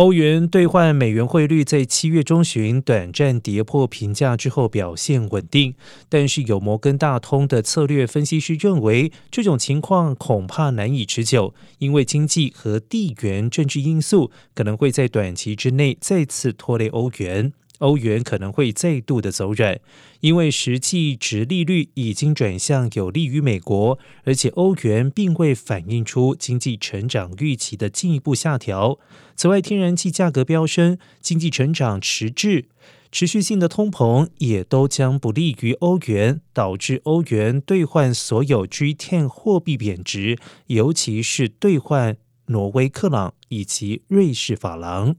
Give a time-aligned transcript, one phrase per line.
[0.00, 5.74] 欧元兑换美元汇率在七月中旬短暂跌破平价之后表现稳定，
[6.08, 17.52] 但是有摩根大通的策略分析师认为，这种情况恐怕难以持久，因为经济和地缘政治因素可能会在短期之内再次拖累欧元。
[17.80, 19.78] 欧元可能会再度的走软，
[20.20, 28.98] 因为实际值利率已经转向有利于美国，而且欧元并未反映出经济成长预期的进一步下调。
[29.34, 32.66] 此外，天然气价格飙升，经济成长迟滞，
[33.10, 45.16] 持续性的通膨也都将不利于欧元，导致欧元兑换所有 G10 货币贬值，尤其是兑换挪威克朗以及瑞士法郎。